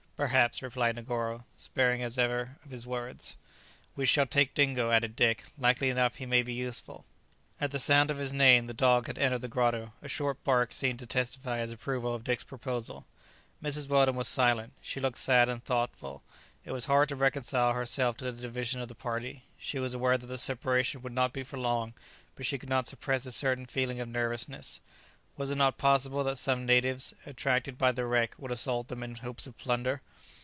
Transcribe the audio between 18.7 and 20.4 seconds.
of the party. She was aware that the